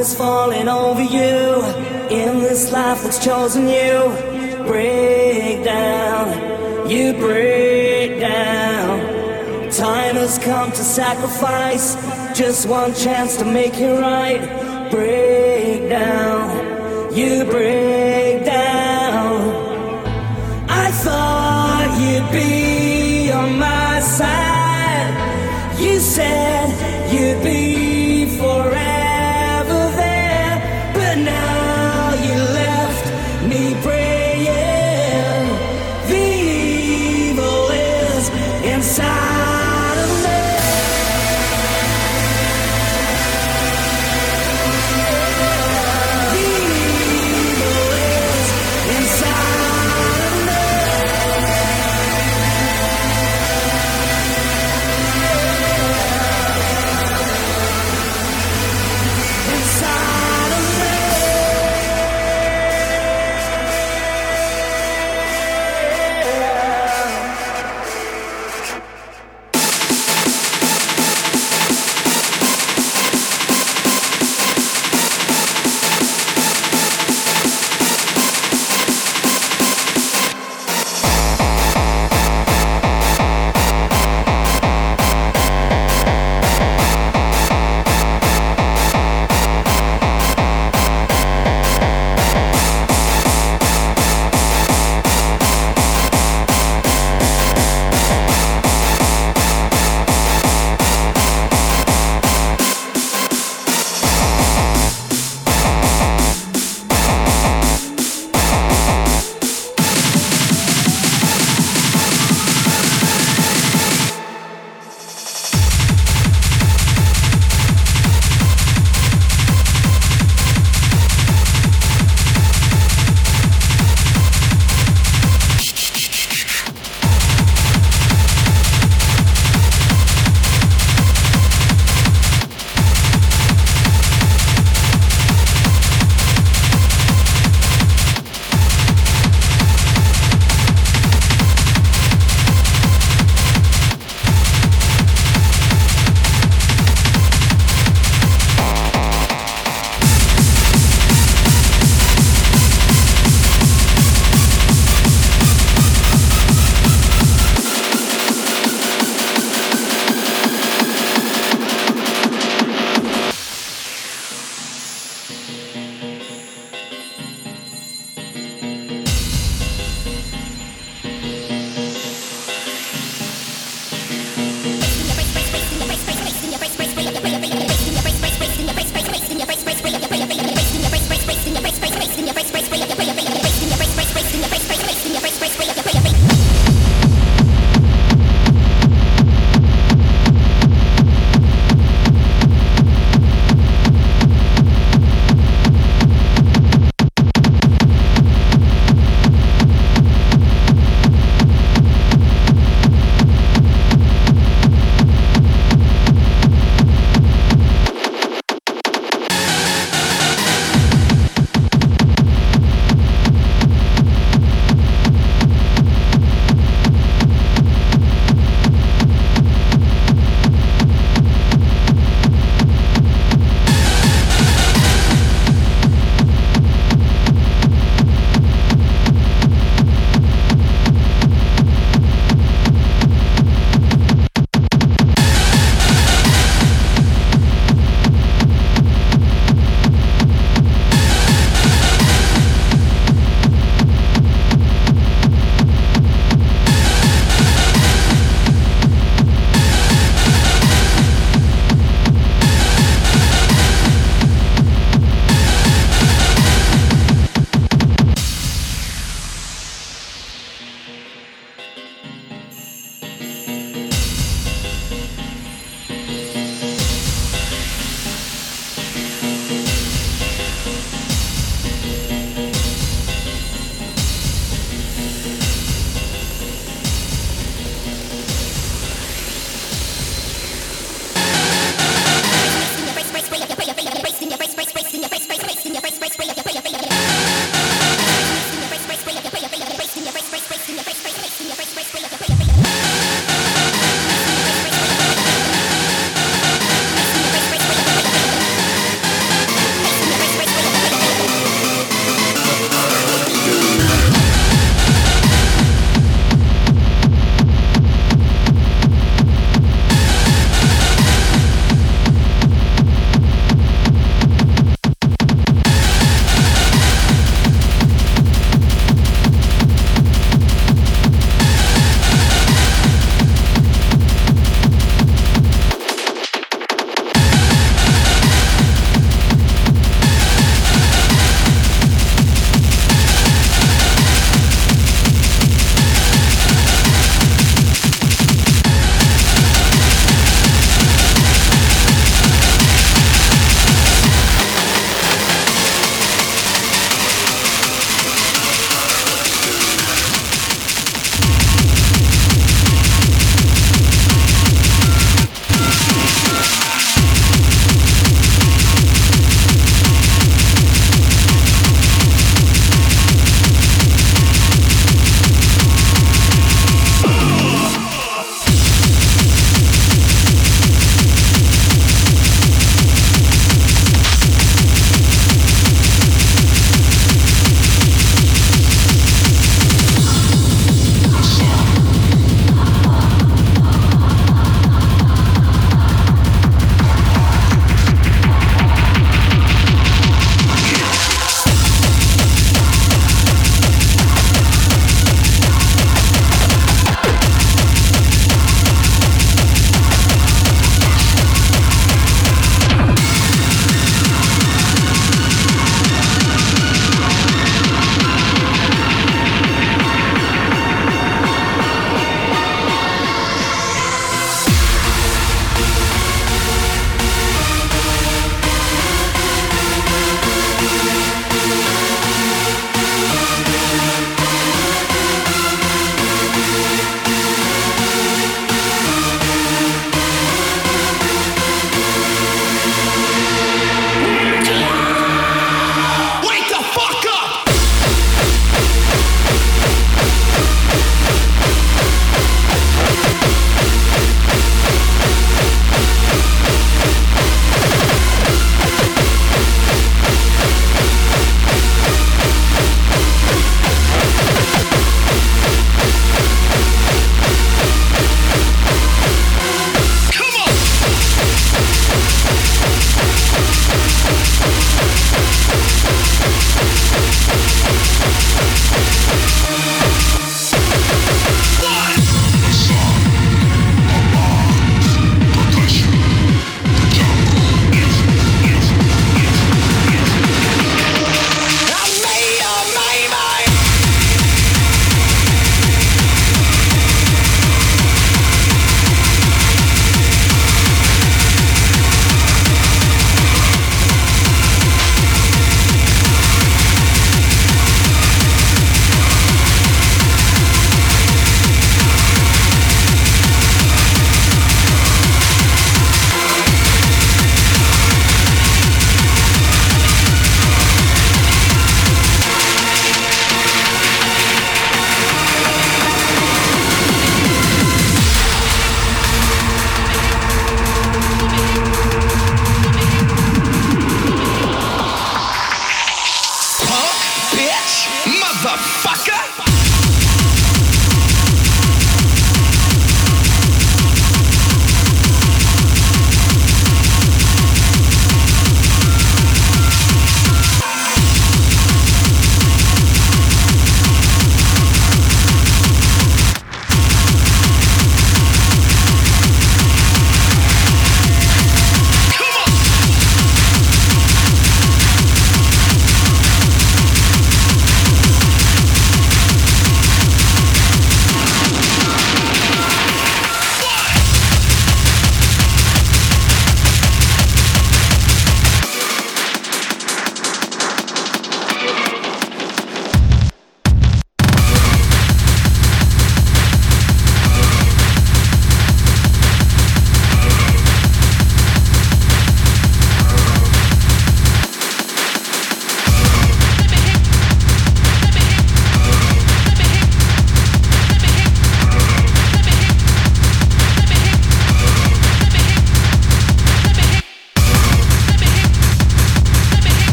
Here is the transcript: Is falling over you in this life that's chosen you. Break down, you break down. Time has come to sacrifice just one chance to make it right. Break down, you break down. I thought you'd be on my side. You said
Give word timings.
Is 0.00 0.14
falling 0.14 0.66
over 0.66 1.02
you 1.02 1.62
in 2.08 2.38
this 2.40 2.72
life 2.72 3.02
that's 3.02 3.22
chosen 3.22 3.68
you. 3.68 4.08
Break 4.66 5.62
down, 5.62 6.88
you 6.88 7.12
break 7.12 8.18
down. 8.18 8.98
Time 9.70 10.14
has 10.16 10.38
come 10.38 10.70
to 10.70 10.82
sacrifice 10.82 11.96
just 12.34 12.66
one 12.66 12.94
chance 12.94 13.36
to 13.36 13.44
make 13.44 13.74
it 13.76 14.00
right. 14.00 14.40
Break 14.90 15.90
down, 15.90 17.14
you 17.14 17.44
break 17.44 18.46
down. 18.46 19.36
I 20.66 20.90
thought 21.04 21.88
you'd 22.00 22.32
be 22.32 23.30
on 23.32 23.58
my 23.58 24.00
side. 24.00 25.78
You 25.78 26.00
said 26.00 26.59